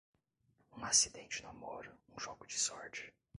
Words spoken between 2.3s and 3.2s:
de sorte.